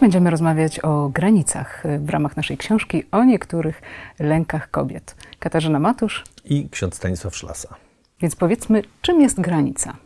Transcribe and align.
będziemy 0.00 0.30
rozmawiać 0.30 0.78
o 0.78 1.08
granicach 1.08 1.82
w 1.98 2.10
ramach 2.10 2.36
naszej 2.36 2.56
książki 2.56 3.04
o 3.10 3.24
niektórych 3.24 3.82
lękach 4.18 4.70
kobiet. 4.70 5.16
Katarzyna 5.38 5.78
Matusz 5.78 6.24
i 6.44 6.68
ksiądz 6.70 6.94
Stanisław 6.94 7.36
Szlasa. 7.36 7.74
Więc 8.20 8.36
powiedzmy, 8.36 8.82
czym 9.02 9.20
jest 9.20 9.40
granica? 9.40 9.96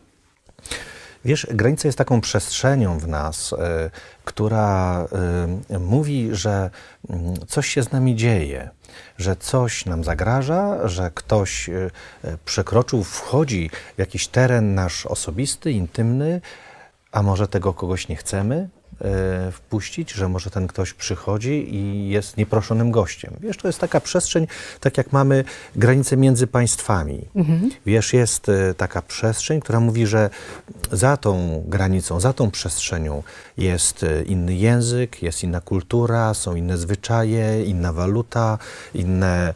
Wiesz, 1.25 1.47
granica 1.49 1.87
jest 1.87 1.97
taką 1.97 2.21
przestrzenią 2.21 2.99
w 2.99 3.07
nas, 3.07 3.53
y, 3.53 3.55
która 4.25 5.07
y, 5.71 5.79
mówi, 5.79 6.29
że 6.31 6.69
y, 7.09 7.45
coś 7.47 7.67
się 7.67 7.83
z 7.83 7.91
nami 7.91 8.15
dzieje, 8.15 8.69
że 9.17 9.35
coś 9.35 9.85
nam 9.85 10.03
zagraża, 10.03 10.87
że 10.87 11.11
ktoś 11.13 11.69
przekroczył, 12.45 13.03
wchodzi 13.03 13.69
w 13.95 13.99
jakiś 13.99 14.27
teren 14.27 14.75
nasz 14.75 15.05
osobisty, 15.05 15.71
intymny, 15.71 16.41
a 17.11 17.23
może 17.23 17.47
tego 17.47 17.73
kogoś 17.73 18.07
nie 18.07 18.15
chcemy, 18.15 18.69
wpuścić, 19.51 20.11
że 20.11 20.29
może 20.29 20.49
ten 20.49 20.67
ktoś 20.67 20.93
przychodzi 20.93 21.75
i 21.75 22.09
jest 22.09 22.37
nieproszonym 22.37 22.91
gościem. 22.91 23.33
Wiesz, 23.39 23.57
to 23.57 23.67
jest 23.67 23.79
taka 23.79 23.99
przestrzeń, 23.99 24.47
tak 24.79 24.97
jak 24.97 25.11
mamy 25.11 25.43
granice 25.75 26.17
między 26.17 26.47
państwami. 26.47 27.25
Mhm. 27.35 27.71
Wiesz, 27.85 28.13
jest 28.13 28.49
e, 28.49 28.73
taka 28.73 29.01
przestrzeń, 29.01 29.61
która 29.61 29.79
mówi, 29.79 30.07
że 30.07 30.29
za 30.91 31.17
tą 31.17 31.63
granicą, 31.67 32.19
za 32.19 32.33
tą 32.33 32.51
przestrzenią 32.51 33.23
jest 33.57 34.03
e, 34.03 34.23
inny 34.23 34.55
język, 34.55 35.23
jest 35.23 35.43
inna 35.43 35.61
kultura, 35.61 36.33
są 36.33 36.55
inne 36.55 36.77
zwyczaje, 36.77 37.63
inna 37.65 37.93
waluta, 37.93 38.57
inne, 38.93 39.53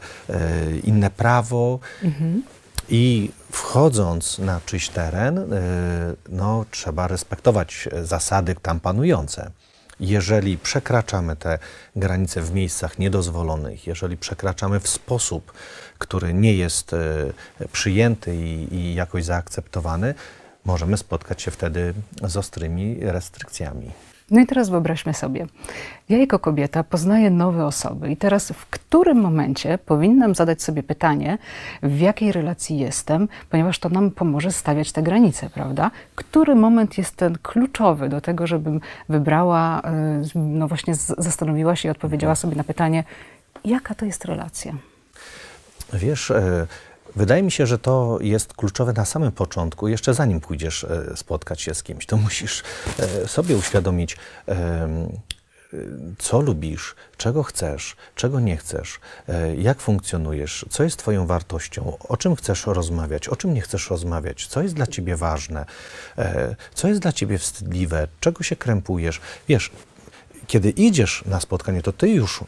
inne 0.84 1.10
prawo. 1.10 1.78
Mhm. 2.02 2.42
I 2.88 3.30
wchodząc 3.50 4.38
na 4.38 4.60
czyjś 4.66 4.88
teren, 4.88 5.38
y, 5.38 6.16
no, 6.28 6.64
trzeba 6.70 7.08
respektować 7.08 7.88
zasady 8.02 8.54
tam 8.62 8.80
panujące. 8.80 9.50
Jeżeli 10.00 10.58
przekraczamy 10.58 11.36
te 11.36 11.58
granice 11.96 12.42
w 12.42 12.54
miejscach 12.54 12.98
niedozwolonych, 12.98 13.86
jeżeli 13.86 14.16
przekraczamy 14.16 14.80
w 14.80 14.88
sposób, 14.88 15.52
który 15.98 16.34
nie 16.34 16.54
jest 16.54 16.92
y, 16.92 16.98
przyjęty 17.72 18.36
i, 18.36 18.74
i 18.74 18.94
jakoś 18.94 19.24
zaakceptowany, 19.24 20.14
możemy 20.64 20.96
spotkać 20.96 21.42
się 21.42 21.50
wtedy 21.50 21.94
z 22.22 22.36
ostrymi 22.36 22.98
restrykcjami. 23.00 23.90
No 24.30 24.40
i 24.40 24.46
teraz 24.46 24.68
wyobraźmy 24.68 25.14
sobie, 25.14 25.46
ja 26.08 26.18
jako 26.18 26.38
kobieta 26.38 26.84
poznaję 26.84 27.30
nowe 27.30 27.66
osoby 27.66 28.10
i 28.10 28.16
teraz 28.16 28.52
w 28.52 28.66
którym 28.66 29.18
momencie 29.18 29.78
powinnam 29.78 30.34
zadać 30.34 30.62
sobie 30.62 30.82
pytanie, 30.82 31.38
w 31.82 32.00
jakiej 32.00 32.32
relacji 32.32 32.78
jestem, 32.78 33.28
ponieważ 33.50 33.78
to 33.78 33.88
nam 33.88 34.10
pomoże 34.10 34.52
stawiać 34.52 34.92
te 34.92 35.02
granice, 35.02 35.50
prawda? 35.50 35.90
Który 36.14 36.54
moment 36.54 36.98
jest 36.98 37.16
ten 37.16 37.38
kluczowy 37.42 38.08
do 38.08 38.20
tego, 38.20 38.46
żebym 38.46 38.80
wybrała, 39.08 39.82
y, 40.34 40.38
no 40.38 40.68
właśnie 40.68 40.94
zastanowiła 41.18 41.76
się 41.76 41.88
i 41.88 41.90
odpowiedziała 41.90 42.34
sobie 42.34 42.56
na 42.56 42.64
pytanie, 42.64 43.04
jaka 43.64 43.94
to 43.94 44.04
jest 44.06 44.24
relacja? 44.24 44.72
Wiesz, 45.92 46.30
e, 46.30 46.66
Wydaje 47.16 47.42
mi 47.42 47.50
się, 47.50 47.66
że 47.66 47.78
to 47.78 48.18
jest 48.20 48.54
kluczowe 48.54 48.92
na 48.92 49.04
samym 49.04 49.32
początku, 49.32 49.88
jeszcze 49.88 50.14
zanim 50.14 50.40
pójdziesz 50.40 50.84
e, 50.84 51.16
spotkać 51.16 51.60
się 51.60 51.74
z 51.74 51.82
kimś. 51.82 52.06
To 52.06 52.16
musisz 52.16 52.62
e, 52.98 53.28
sobie 53.28 53.56
uświadomić, 53.56 54.16
co 56.18 56.40
lubisz, 56.40 56.94
czego 57.16 57.42
chcesz, 57.42 57.96
czego 58.14 58.40
nie 58.40 58.56
chcesz, 58.56 59.00
e, 59.28 59.56
jak 59.56 59.80
funkcjonujesz, 59.80 60.66
co 60.70 60.82
jest 60.82 60.96
Twoją 60.96 61.26
wartością, 61.26 61.96
o 62.08 62.16
czym 62.16 62.36
chcesz 62.36 62.66
rozmawiać, 62.66 63.28
o 63.28 63.36
czym 63.36 63.54
nie 63.54 63.60
chcesz 63.60 63.90
rozmawiać, 63.90 64.46
co 64.46 64.62
jest 64.62 64.74
dla 64.74 64.86
Ciebie 64.86 65.16
ważne, 65.16 65.64
co 66.74 66.88
jest 66.88 67.00
dla 67.00 67.12
Ciebie 67.12 67.38
wstydliwe, 67.38 68.08
czego 68.20 68.42
się 68.42 68.56
krępujesz. 68.56 69.20
Wiesz, 69.48 69.70
kiedy 70.46 70.70
idziesz 70.70 71.24
na 71.26 71.40
spotkanie, 71.40 71.82
to 71.82 71.92
Ty 71.92 72.08
już 72.08 72.40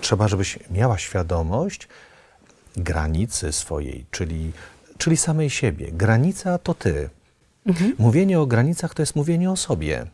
trzeba, 0.00 0.28
żebyś 0.28 0.58
miała 0.70 0.98
świadomość, 0.98 1.88
granicy 2.80 3.52
swojej, 3.52 4.06
czyli, 4.10 4.52
czyli 4.98 5.16
samej 5.16 5.50
siebie. 5.50 5.92
Granica 5.92 6.58
to 6.58 6.74
ty. 6.74 7.10
Mhm. 7.66 7.94
Mówienie 7.98 8.40
o 8.40 8.46
granicach 8.46 8.94
to 8.94 9.02
jest 9.02 9.16
mówienie 9.16 9.50
o 9.50 9.56
sobie. 9.56 10.06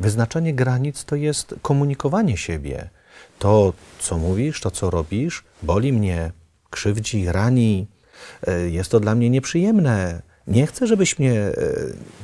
Wyznaczenie 0.00 0.54
granic 0.54 1.04
to 1.04 1.16
jest 1.16 1.54
komunikowanie 1.62 2.36
siebie. 2.36 2.90
To, 3.38 3.72
co 3.98 4.18
mówisz, 4.18 4.60
to, 4.60 4.70
co 4.70 4.90
robisz, 4.90 5.44
boli 5.62 5.92
mnie, 5.92 6.32
krzywdzi, 6.70 7.26
rani, 7.26 7.86
e, 8.46 8.70
jest 8.70 8.90
to 8.90 9.00
dla 9.00 9.14
mnie 9.14 9.30
nieprzyjemne. 9.30 10.22
Nie 10.46 10.66
chcę, 10.66 10.86
żebyś 10.86 11.18
mnie 11.18 11.40
e, 11.40 11.54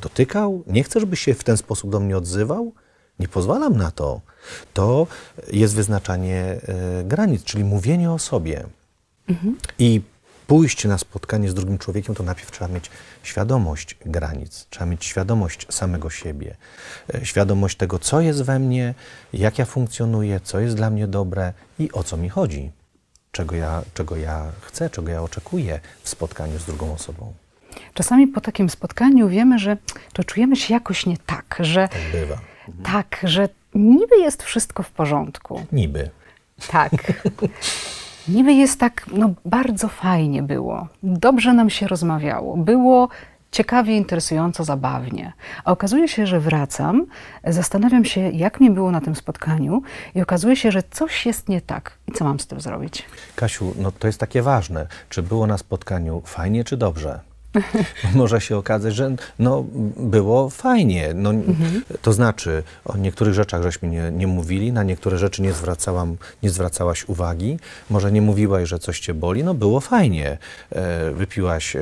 dotykał, 0.03 0.65
nie 0.67 0.83
chcę, 0.85 1.01
żebyś 1.01 1.21
się 1.21 1.35
w 1.35 1.45
ten 1.45 1.57
sposób 1.57 1.91
do 1.91 2.01
mnie 2.01 2.17
odzywał. 2.17 2.73
Nie 3.19 3.29
pozwalam 3.29 3.77
na 3.77 3.91
to. 3.91 4.21
To 4.75 5.07
jest 5.53 5.75
wyznaczanie 5.75 6.43
e, 6.45 7.05
granic, 7.05 7.45
czyli 7.45 7.65
mówienie 7.65 8.11
o 8.11 8.19
sobie. 8.19 8.65
I 9.79 10.01
pójść 10.47 10.85
na 10.85 10.99
spotkanie 10.99 11.51
z 11.51 11.55
drugim 11.55 11.79
człowiekiem, 11.79 12.15
to 12.15 12.23
najpierw 12.23 12.51
trzeba 12.51 12.75
mieć 12.75 12.91
świadomość 13.23 13.97
granic, 14.07 14.67
trzeba 14.71 14.87
mieć 14.87 15.05
świadomość 15.05 15.67
samego 15.71 16.11
siebie, 16.11 16.57
e, 17.15 17.27
świadomość 17.27 17.77
tego, 17.77 17.99
co 17.99 18.21
jest 18.21 18.43
we 18.43 18.59
mnie, 18.59 18.95
jak 19.33 19.59
ja 19.59 19.65
funkcjonuję, 19.65 20.41
co 20.41 20.61
jest 20.61 20.77
dla 20.77 20.91
mnie 20.91 21.07
dobre 21.07 21.53
i 21.79 21.93
o 21.93 22.03
co 22.03 22.17
mi 22.17 22.29
chodzi, 22.29 22.71
czego 23.33 23.57
ja, 23.57 23.83
czego 23.95 24.17
ja 24.17 24.53
chcę, 24.61 24.91
czego 24.91 25.11
ja 25.11 25.23
oczekuję 25.23 25.81
w 26.03 26.09
spotkaniu 26.09 26.59
z 26.59 26.65
drugą 26.65 26.93
osobą. 26.93 27.33
Czasami 27.95 28.27
po 28.27 28.41
takim 28.41 28.71
spotkaniu 28.71 29.29
wiemy, 29.29 29.59
że 29.59 29.77
to 30.13 30.25
czujemy 30.25 30.57
się 30.57 30.75
jakoś 30.75 31.07
nie 31.07 31.17
tak, 31.27 31.57
że. 31.61 31.89
Tak 31.89 32.13
bywa. 32.13 32.41
Tak, 32.83 33.21
że 33.23 33.49
niby 33.75 34.17
jest 34.17 34.43
wszystko 34.43 34.83
w 34.83 34.91
porządku. 34.91 35.67
Niby. 35.73 36.11
Tak. 36.69 36.93
niby 38.29 38.53
jest 38.53 38.81
tak, 38.81 39.07
no 39.13 39.31
bardzo 39.45 39.89
fajnie 39.89 40.43
było, 40.43 40.89
dobrze 41.03 41.53
nam 41.53 41.71
się 41.71 41.89
rozmawiało, 41.89 42.57
było 42.57 43.09
ciekawie, 43.53 43.97
interesująco, 43.97 44.65
zabawnie. 44.65 45.33
A 45.65 45.73
okazuje 45.73 46.09
się, 46.09 46.27
że 46.27 46.41
wracam, 46.41 47.07
zastanawiam 47.45 48.05
się, 48.05 48.21
jak 48.21 48.61
mi 48.61 48.71
było 48.71 48.91
na 48.91 49.01
tym 49.01 49.17
spotkaniu 49.17 49.83
i 50.15 50.23
okazuje 50.23 50.57
się, 50.57 50.73
że 50.73 50.83
coś 50.91 51.27
jest 51.27 51.49
nie 51.49 51.61
tak. 51.61 51.99
I 52.09 52.13
co 52.13 52.25
mam 52.25 52.41
z 52.41 52.47
tym 52.47 52.61
zrobić? 52.61 53.05
Kasiu, 53.37 53.75
no 53.79 53.93
to 53.93 54.07
jest 54.07 54.21
takie 54.21 54.43
ważne. 54.43 54.87
Czy 55.09 55.23
było 55.23 55.47
na 55.47 55.59
spotkaniu 55.59 56.23
fajnie, 56.25 56.65
czy 56.65 56.77
dobrze? 56.77 57.21
może 58.15 58.41
się 58.41 58.57
okazać, 58.57 58.95
że 58.95 59.17
no, 59.39 59.65
było 59.97 60.51
fajnie. 60.51 61.13
No, 61.15 61.31
mhm. 61.31 61.83
To 62.03 62.13
znaczy, 62.13 62.63
o 62.85 62.97
niektórych 62.97 63.35
rzeczach 63.35 63.63
żeśmy 63.63 63.89
nie, 63.89 64.11
nie 64.13 64.27
mówili, 64.27 64.73
na 64.73 64.83
niektóre 64.83 65.19
rzeczy 65.19 65.43
nie, 65.43 65.53
zwracałam, 65.53 66.17
nie 66.43 66.51
zwracałaś 66.51 67.09
uwagi, 67.09 67.59
może 67.91 68.13
nie 68.13 68.23
mówiłaś, 68.23 68.69
że 68.69 68.79
coś 68.79 69.01
cię 69.01 69.15
boli, 69.15 69.45
no 69.45 69.55
było 69.55 69.81
fajnie. 69.81 70.39
E, 70.71 71.11
wypiłaś 71.11 71.77
e, 71.77 71.81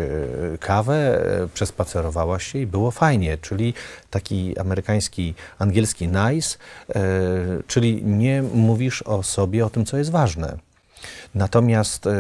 kawę, 0.61 1.25
e, 1.43 1.49
przespacerowałaś 1.49 2.53
się 2.53 2.59
i 2.59 2.67
było 2.67 2.91
fajnie, 2.91 3.39
czyli 3.39 3.75
taki 4.11 4.59
amerykański, 4.59 5.35
angielski 5.59 6.09
nice, 6.09 6.59
czyli 7.67 8.05
nie 8.05 8.43
mówisz 8.43 9.03
o 9.03 9.23
sobie, 9.23 9.67
o 9.67 9.71
tym, 9.71 9.85
co 9.85 9.99
jest 9.99 10.11
ważne. 10.11 10.68
Natomiast 11.35 12.07
e, 12.07 12.11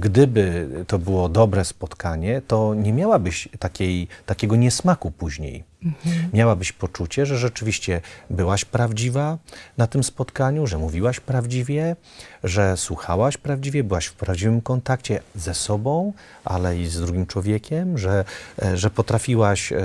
gdyby 0.00 0.68
to 0.86 0.98
było 0.98 1.28
dobre 1.28 1.64
spotkanie, 1.64 2.42
to 2.46 2.74
nie 2.74 2.92
miałabyś 2.92 3.48
takiej, 3.58 4.08
takiego 4.26 4.56
niesmaku 4.56 5.10
później. 5.10 5.64
Mhm. 5.84 6.30
Miałabyś 6.32 6.72
poczucie, 6.72 7.26
że 7.26 7.38
rzeczywiście 7.38 8.00
byłaś 8.30 8.64
prawdziwa 8.64 9.38
na 9.78 9.86
tym 9.86 10.04
spotkaniu, 10.04 10.66
że 10.66 10.78
mówiłaś 10.78 11.20
prawdziwie, 11.20 11.96
że 12.44 12.76
słuchałaś 12.76 13.36
prawdziwie, 13.36 13.84
byłaś 13.84 14.06
w 14.06 14.14
prawdziwym 14.14 14.60
kontakcie 14.60 15.20
ze 15.34 15.54
sobą, 15.54 16.12
ale 16.44 16.78
i 16.78 16.86
z 16.86 17.00
drugim 17.00 17.26
człowiekiem, 17.26 17.98
że, 17.98 18.24
e, 18.62 18.76
że 18.76 18.90
potrafiłaś 18.90 19.72
e, 19.72 19.78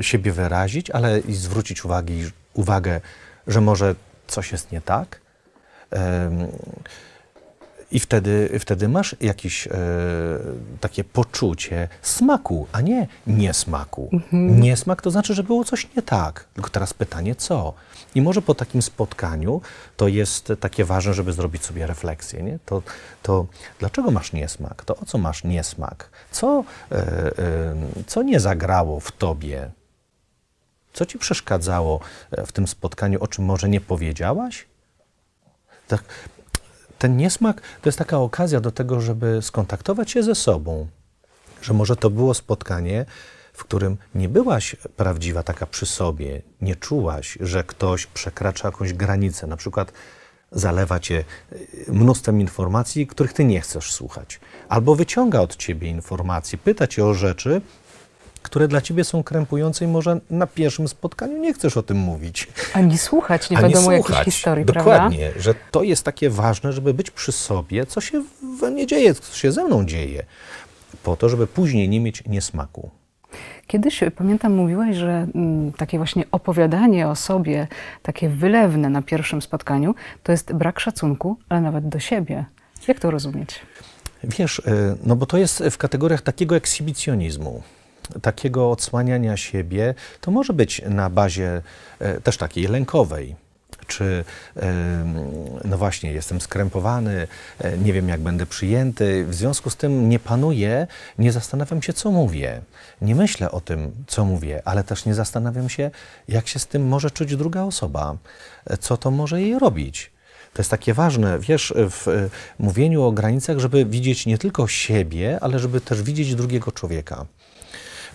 siebie 0.00 0.32
wyrazić, 0.32 0.90
ale 0.90 1.18
i 1.18 1.34
zwrócić 1.34 1.84
uwagi, 1.84 2.30
uwagę, 2.54 3.00
że 3.46 3.60
może 3.60 3.94
coś 4.26 4.52
jest 4.52 4.72
nie 4.72 4.80
tak. 4.80 5.20
I 7.92 8.00
wtedy, 8.00 8.58
wtedy 8.60 8.88
masz 8.88 9.16
jakieś 9.20 9.66
e, 9.66 9.70
takie 10.80 11.04
poczucie 11.04 11.88
smaku, 12.02 12.66
a 12.72 12.80
nie 12.80 13.06
niesmaku. 13.26 14.08
Mhm. 14.12 14.60
Niesmak 14.60 15.02
to 15.02 15.10
znaczy, 15.10 15.34
że 15.34 15.42
było 15.42 15.64
coś 15.64 15.94
nie 15.96 16.02
tak. 16.02 16.44
Tylko 16.54 16.70
teraz 16.70 16.94
pytanie, 16.94 17.34
co? 17.34 17.74
I 18.14 18.22
może 18.22 18.42
po 18.42 18.54
takim 18.54 18.82
spotkaniu 18.82 19.60
to 19.96 20.08
jest 20.08 20.52
takie 20.60 20.84
ważne, 20.84 21.14
żeby 21.14 21.32
zrobić 21.32 21.64
sobie 21.64 21.86
refleksję. 21.86 22.42
Nie? 22.42 22.58
To, 22.66 22.82
to 23.22 23.46
dlaczego 23.78 24.10
masz 24.10 24.32
niesmak? 24.32 24.84
To 24.84 24.96
o 24.96 25.04
co 25.04 25.18
masz 25.18 25.44
niesmak? 25.44 26.10
Co, 26.30 26.64
e, 26.92 26.94
e, 26.94 27.74
co 28.06 28.22
nie 28.22 28.40
zagrało 28.40 29.00
w 29.00 29.12
tobie? 29.12 29.70
Co 30.92 31.06
ci 31.06 31.18
przeszkadzało 31.18 32.00
e, 32.30 32.46
w 32.46 32.52
tym 32.52 32.68
spotkaniu, 32.68 33.22
o 33.22 33.28
czym 33.28 33.44
może 33.44 33.68
nie 33.68 33.80
powiedziałaś? 33.80 34.66
Tak, 35.88 36.04
ten 36.98 37.16
niesmak 37.16 37.60
to 37.60 37.88
jest 37.88 37.98
taka 37.98 38.18
okazja 38.18 38.60
do 38.60 38.70
tego, 38.70 39.00
żeby 39.00 39.38
skontaktować 39.42 40.10
się 40.10 40.22
ze 40.22 40.34
sobą. 40.34 40.86
Że 41.62 41.74
może 41.74 41.96
to 41.96 42.10
było 42.10 42.34
spotkanie, 42.34 43.06
w 43.52 43.64
którym 43.64 43.96
nie 44.14 44.28
byłaś 44.28 44.76
prawdziwa 44.96 45.42
taka 45.42 45.66
przy 45.66 45.86
sobie, 45.86 46.42
nie 46.60 46.76
czułaś, 46.76 47.38
że 47.40 47.64
ktoś 47.64 48.06
przekracza 48.06 48.68
jakąś 48.68 48.92
granicę, 48.92 49.46
na 49.46 49.56
przykład 49.56 49.92
zalewa 50.52 51.00
cię 51.00 51.24
y, 51.52 51.92
mnóstwem 51.92 52.40
informacji, 52.40 53.06
których 53.06 53.32
ty 53.32 53.44
nie 53.44 53.60
chcesz 53.60 53.92
słuchać, 53.92 54.40
albo 54.68 54.94
wyciąga 54.94 55.40
od 55.40 55.56
ciebie 55.56 55.88
informacje, 55.88 56.58
pyta 56.58 56.86
cię 56.86 57.04
o 57.04 57.14
rzeczy, 57.14 57.60
które 58.42 58.68
dla 58.68 58.80
ciebie 58.80 59.04
są 59.04 59.22
krępujące 59.22 59.84
i 59.84 59.88
może 59.88 60.20
na 60.30 60.46
pierwszym 60.46 60.88
spotkaniu 60.88 61.38
nie 61.38 61.54
chcesz 61.54 61.76
o 61.76 61.82
tym 61.82 61.96
mówić. 61.96 62.48
Ani 62.72 62.98
słuchać 62.98 63.50
nie 63.50 63.58
Ani 63.58 63.72
wiadomo 63.74 63.96
słuchać. 63.96 64.24
historii, 64.24 64.64
prawda? 64.64 64.80
Dokładnie, 64.92 65.30
że 65.36 65.54
to 65.70 65.82
jest 65.82 66.02
takie 66.02 66.30
ważne, 66.30 66.72
żeby 66.72 66.94
być 66.94 67.10
przy 67.10 67.32
sobie, 67.32 67.86
co 67.86 68.00
się 68.00 68.24
we 68.60 68.70
mnie 68.70 68.86
dzieje, 68.86 69.14
co 69.14 69.36
się 69.36 69.52
ze 69.52 69.64
mną 69.64 69.86
dzieje, 69.86 70.22
po 71.02 71.16
to, 71.16 71.28
żeby 71.28 71.46
później 71.46 71.88
nie 71.88 72.00
mieć 72.00 72.24
niesmaku. 72.26 72.90
Kiedyś, 73.66 74.02
y, 74.02 74.10
pamiętam, 74.10 74.52
mówiłeś, 74.54 74.96
że 74.96 75.26
mm, 75.34 75.72
takie 75.72 75.98
właśnie 75.98 76.24
opowiadanie 76.32 77.08
o 77.08 77.16
sobie, 77.16 77.68
takie 78.02 78.28
wylewne 78.28 78.88
na 78.90 79.02
pierwszym 79.02 79.42
spotkaniu, 79.42 79.94
to 80.22 80.32
jest 80.32 80.52
brak 80.52 80.80
szacunku, 80.80 81.36
ale 81.48 81.60
nawet 81.60 81.88
do 81.88 81.98
siebie. 81.98 82.44
Jak 82.88 83.00
to 83.00 83.10
rozumieć? 83.10 83.60
Wiesz, 84.24 84.58
y, 84.58 84.62
no 85.04 85.16
bo 85.16 85.26
to 85.26 85.38
jest 85.38 85.62
w 85.70 85.78
kategoriach 85.78 86.22
takiego 86.22 86.56
ekshibicjonizmu, 86.56 87.62
takiego 88.22 88.70
odsłaniania 88.70 89.36
siebie. 89.36 89.94
To 90.20 90.30
może 90.30 90.52
być 90.52 90.82
na 90.88 91.10
bazie 91.10 91.62
e, 91.98 92.20
też 92.20 92.36
takiej 92.36 92.66
lękowej. 92.66 93.36
Czy, 93.86 94.24
no 95.64 95.78
właśnie, 95.78 96.12
jestem 96.12 96.40
skrępowany, 96.40 97.28
e, 97.58 97.78
nie 97.78 97.92
wiem 97.92 98.08
jak 98.08 98.20
będę 98.20 98.46
przyjęty, 98.46 99.24
w 99.24 99.34
związku 99.34 99.70
z 99.70 99.76
tym 99.76 100.08
nie 100.08 100.18
panuję, 100.18 100.86
nie 101.18 101.32
zastanawiam 101.32 101.82
się, 101.82 101.92
co 101.92 102.10
mówię. 102.10 102.60
Nie 103.02 103.14
myślę 103.14 103.50
o 103.50 103.60
tym, 103.60 103.90
co 104.06 104.24
mówię, 104.24 104.62
ale 104.64 104.84
też 104.84 105.04
nie 105.04 105.14
zastanawiam 105.14 105.68
się, 105.68 105.90
jak 106.28 106.48
się 106.48 106.58
z 106.58 106.66
tym 106.66 106.88
może 106.88 107.10
czuć 107.10 107.36
druga 107.36 107.62
osoba, 107.62 108.16
e, 108.66 108.76
co 108.76 108.96
to 108.96 109.10
może 109.10 109.40
jej 109.42 109.58
robić. 109.58 110.10
To 110.52 110.60
jest 110.60 110.70
takie 110.70 110.94
ważne, 110.94 111.38
wiesz, 111.38 111.74
w 111.76 112.28
mówieniu 112.58 113.02
o 113.02 113.12
granicach, 113.12 113.58
żeby 113.58 113.84
widzieć 113.84 114.26
nie 114.26 114.38
tylko 114.38 114.68
siebie, 114.68 115.38
ale 115.40 115.58
żeby 115.58 115.80
też 115.80 116.02
widzieć 116.02 116.34
drugiego 116.34 116.72
człowieka. 116.72 117.26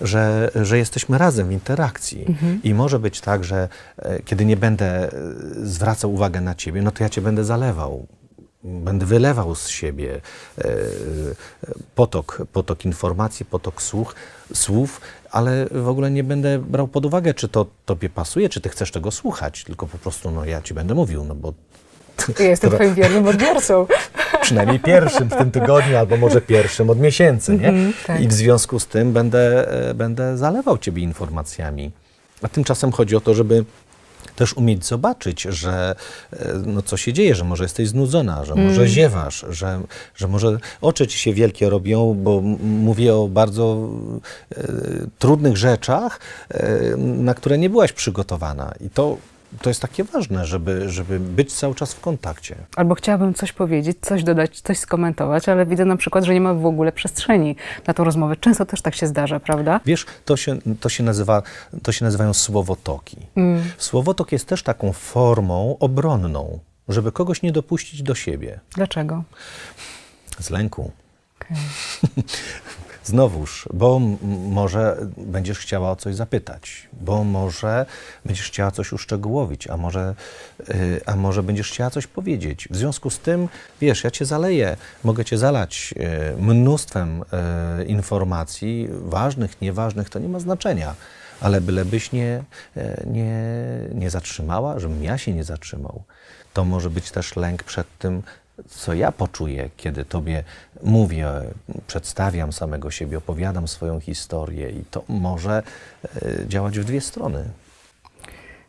Że, 0.03 0.51
że 0.55 0.77
jesteśmy 0.77 1.17
razem 1.17 1.47
w 1.47 1.51
interakcji. 1.51 2.25
I 2.63 2.73
może 2.73 3.00
być 3.00 3.21
tak, 3.21 3.44
że 3.44 3.69
e, 3.97 4.21
kiedy 4.21 4.45
nie 4.45 4.57
będę 4.57 4.85
e, 4.85 5.11
zwracał 5.63 6.13
uwagę 6.13 6.41
na 6.41 6.55
ciebie, 6.55 6.81
no 6.81 6.91
to 6.91 7.03
ja 7.03 7.09
cię 7.09 7.21
będę 7.21 7.44
zalewał. 7.44 8.07
Będę 8.63 9.05
wylewał 9.05 9.55
z 9.55 9.67
siebie 9.67 10.21
e, 10.57 10.63
potok, 11.95 12.41
potok 12.53 12.85
informacji, 12.85 13.45
potok 13.45 13.81
słuch, 13.81 14.15
słów, 14.53 15.01
ale 15.31 15.67
w 15.71 15.88
ogóle 15.88 16.11
nie 16.11 16.23
będę 16.23 16.59
brał 16.59 16.88
pod 16.88 17.05
uwagę, 17.05 17.33
czy 17.33 17.47
to 17.47 17.65
tobie 17.85 18.09
pasuje, 18.09 18.50
czy 18.50 18.61
ty 18.61 18.69
chcesz 18.69 18.91
tego 18.91 19.11
słuchać, 19.11 19.63
tylko 19.63 19.88
po 19.88 19.97
prostu 19.97 20.31
no, 20.31 20.45
ja 20.45 20.61
ci 20.61 20.73
będę 20.73 20.94
mówił, 20.94 21.25
no 21.25 21.35
bo 21.35 21.53
Ja 22.39 22.45
jestem 22.45 22.71
twoim 22.75 22.94
wiernym 22.94 23.27
odbiorcą. 23.27 23.85
przynajmniej 24.44 24.80
pierwszym 24.80 25.30
w 25.30 25.36
tym 25.36 25.51
tygodniu, 25.51 25.98
albo 25.98 26.18
może 26.18 26.42
pierwszym 26.42 26.90
od 26.90 27.00
miesięcy, 27.00 27.57
nie? 27.57 27.68
Mhm, 27.68 27.94
tak. 28.07 28.22
I 28.22 28.28
w 28.28 28.34
związku 28.34 28.80
z 28.80 28.88
tym 28.88 29.13
będę, 29.13 29.72
e, 29.90 29.94
będę 29.94 30.38
zalewał 30.38 30.78
ciebie 30.78 31.04
informacjami. 31.04 31.92
A 32.42 32.48
tymczasem 32.48 32.92
chodzi 32.92 33.16
o 33.16 33.22
to, 33.22 33.34
żeby 33.34 33.66
też 34.36 34.54
umieć 34.54 34.86
zobaczyć, 34.86 35.42
że 35.42 35.95
e, 36.34 36.54
no, 36.66 36.81
co 36.81 36.98
się 36.98 37.13
dzieje, 37.13 37.36
że 37.36 37.44
może 37.44 37.63
jesteś 37.63 37.88
znudzona, 37.88 38.45
że 38.45 38.56
może 38.56 38.88
ziewasz, 38.88 39.45
że, 39.50 39.81
że 40.16 40.28
może 40.28 40.57
oczy 40.81 41.07
ci 41.07 41.19
się 41.19 41.34
wielkie 41.34 41.69
robią, 41.69 42.13
bo 42.13 42.42
mówię 42.63 43.16
o 43.16 43.28
bardzo 43.28 43.89
e, 44.51 44.63
trudnych 45.19 45.57
rzeczach, 45.57 46.19
e, 46.50 46.98
na 46.98 47.34
które 47.34 47.57
nie 47.57 47.69
byłaś 47.69 47.92
przygotowana. 47.92 48.74
I 48.81 48.89
to, 48.89 49.18
to 49.61 49.69
jest 49.69 49.81
takie 49.81 50.03
ważne, 50.03 50.45
żeby, 50.45 50.89
żeby 50.89 51.19
być 51.19 51.53
cały 51.53 51.75
czas 51.75 51.94
w 51.94 52.00
kontakcie. 52.00 52.55
Albo 52.75 52.95
chciałabym 52.95 53.33
coś 53.33 53.51
powiedzieć, 53.51 53.97
coś 54.01 54.23
dodać, 54.23 54.61
coś 54.61 54.77
skomentować, 54.77 55.50
ale 55.50 55.65
widzę 55.65 55.85
na 55.85 55.97
przykład, 55.97 56.23
że 56.23 56.33
nie 56.33 56.41
ma 56.41 56.53
w 56.53 56.65
ogóle 56.65 56.91
przestrzeni 56.91 57.55
na 57.88 57.94
tą 57.94 58.03
rozmowę. 58.03 58.35
Często 58.35 58.65
też 58.65 58.81
tak 58.81 58.95
się 58.95 59.07
zdarza, 59.07 59.39
prawda? 59.39 59.79
Wiesz, 59.85 60.05
to 60.25 60.38
się, 60.38 60.57
to 60.79 60.89
się, 60.89 61.03
nazywa, 61.03 61.44
to 61.83 61.91
się 61.91 62.05
nazywają 62.05 62.33
słowotoki. 62.33 63.17
Słowotok 63.77 64.31
jest 64.31 64.47
też 64.47 64.63
taką 64.63 64.94
formą 64.94 65.77
obronną, 65.79 66.59
żeby 66.89 67.11
kogoś 67.11 67.41
nie 67.41 67.51
dopuścić 67.51 68.03
do 68.03 68.15
siebie. 68.15 68.59
Dlaczego? 68.75 69.23
Z 70.39 70.50
lęku. 70.50 70.91
Okej. 71.41 71.57
Znowuż, 73.03 73.69
bo 73.73 74.00
może 74.50 74.97
będziesz 75.17 75.59
chciała 75.59 75.91
o 75.91 75.95
coś 75.95 76.15
zapytać, 76.15 76.88
bo 77.01 77.23
może 77.23 77.85
będziesz 78.25 78.47
chciała 78.47 78.71
coś 78.71 78.94
uszczegółowić, 78.94 79.67
a 79.67 79.77
może, 79.77 80.15
y, 80.69 81.01
a 81.05 81.15
może 81.15 81.44
będziesz 81.44 81.71
chciała 81.71 81.89
coś 81.89 82.07
powiedzieć. 82.07 82.67
W 82.71 82.75
związku 82.77 83.09
z 83.09 83.19
tym, 83.19 83.50
wiesz, 83.81 84.03
ja 84.03 84.11
cię 84.11 84.25
zaleję, 84.25 84.77
mogę 85.03 85.25
cię 85.25 85.38
zalać 85.38 85.94
y, 86.38 86.41
mnóstwem 86.41 87.21
y, 87.21 87.85
informacji, 87.85 88.88
ważnych, 88.91 89.61
nieważnych, 89.61 90.09
to 90.09 90.19
nie 90.19 90.29
ma 90.29 90.39
znaczenia, 90.39 90.95
ale 91.41 91.61
bylebyś 91.61 92.11
nie, 92.11 92.44
y, 92.77 93.03
nie, 93.07 93.44
nie 93.94 94.09
zatrzymała, 94.09 94.79
żebym 94.79 95.03
ja 95.03 95.17
się 95.17 95.33
nie 95.33 95.44
zatrzymał. 95.44 96.03
To 96.53 96.65
może 96.65 96.89
być 96.89 97.11
też 97.11 97.35
lęk 97.35 97.63
przed 97.63 97.88
tym, 98.00 98.23
co 98.67 98.94
ja 98.94 99.11
poczuję, 99.11 99.69
kiedy 99.77 100.05
Tobie 100.05 100.44
mówię, 100.83 101.27
przedstawiam 101.88 102.53
samego 102.53 102.91
siebie, 102.91 103.17
opowiadam 103.17 103.67
swoją 103.67 104.00
historię 104.00 104.69
i 104.69 104.83
to 104.91 105.03
może 105.07 105.63
e, 106.05 106.47
działać 106.47 106.79
w 106.79 106.83
dwie 106.83 107.01
strony. 107.01 107.50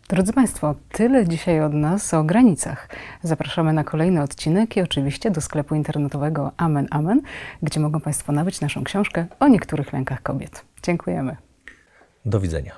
Drodzy 0.08 0.32
Państwo, 0.32 0.74
tyle 0.92 1.28
dzisiaj 1.28 1.60
od 1.60 1.72
nas 1.72 2.14
o 2.14 2.24
granicach. 2.24 2.88
Zapraszamy 3.22 3.72
na 3.72 3.84
kolejny 3.84 4.22
odcinek 4.22 4.76
i 4.76 4.80
oczywiście 4.80 5.30
do 5.30 5.40
sklepu 5.40 5.74
internetowego 5.74 6.52
Amen 6.56 6.86
Amen, 6.90 7.20
gdzie 7.62 7.80
mogą 7.80 8.00
Państwo 8.00 8.32
nabyć 8.32 8.60
naszą 8.60 8.84
książkę 8.84 9.26
o 9.40 9.48
niektórych 9.48 9.92
lękach 9.92 10.22
kobiet. 10.22 10.64
Dziękujemy. 10.82 11.36
Do 12.24 12.40
widzenia. 12.40 12.72